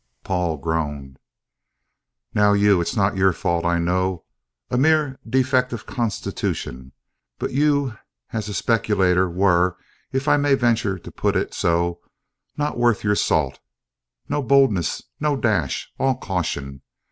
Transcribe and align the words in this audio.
Paul 0.23 0.57
groaned. 0.57 1.19
"Now 2.33 2.53
you 2.53 2.81
it's 2.81 2.95
not 2.95 3.15
your 3.17 3.33
fault, 3.33 3.65
I 3.65 3.77
know, 3.77 4.25
a 4.71 4.75
mere 4.75 5.19
defect 5.29 5.73
of 5.73 5.85
constitution; 5.85 6.91
but 7.37 7.53
you, 7.53 7.99
as 8.33 8.49
a 8.49 8.53
speculator, 8.55 9.29
were, 9.29 9.77
if 10.11 10.27
I 10.27 10.37
may 10.37 10.55
venture 10.55 10.97
to 10.97 11.11
put 11.11 11.35
it 11.35 11.53
so, 11.53 11.99
not 12.57 12.79
worth 12.79 13.03
your 13.03 13.13
salt; 13.13 13.59
no 14.27 14.41
boldness, 14.41 15.03
no 15.19 15.35
dash, 15.37 15.91
all 15.99 16.15
caution. 16.17 16.81